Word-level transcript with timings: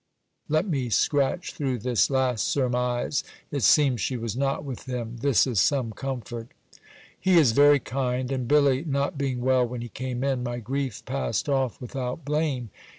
Let 0.49 0.67
me 0.67 0.89
scratch 0.89 1.53
through 1.53 1.77
this 1.77 2.09
last 2.09 2.47
surmise. 2.47 3.23
It 3.51 3.61
seems 3.61 4.01
she 4.01 4.17
was 4.17 4.35
not 4.35 4.65
with 4.65 4.85
him. 4.87 5.17
This 5.17 5.45
is 5.45 5.59
some 5.59 5.91
comfort. 5.93 6.47
He 7.19 7.37
is 7.37 7.51
very 7.51 7.77
kind: 7.79 8.31
and 8.31 8.47
Billy 8.47 8.83
not 8.83 9.15
being 9.15 9.41
well 9.41 9.67
when 9.67 9.81
he 9.81 9.89
came 9.89 10.23
in, 10.23 10.41
my 10.41 10.57
grief 10.57 11.05
passed 11.05 11.47
off 11.47 11.79
without 11.79 12.25
blame. 12.25 12.71